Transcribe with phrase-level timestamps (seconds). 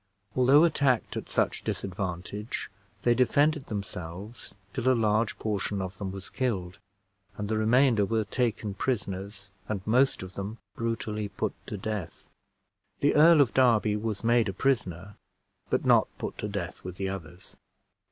[0.35, 2.71] Although attacked at such disadvantage,
[3.03, 6.79] they defended themselves till a large portion of them was killed,
[7.37, 12.31] and the remainder were taken prisoners, and most of them brutally put to death.
[13.01, 15.17] The Earl of Derby was made a prisoner,
[15.69, 17.55] but not put to death with the others.